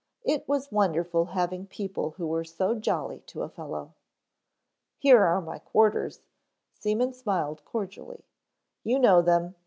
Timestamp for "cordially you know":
7.65-9.21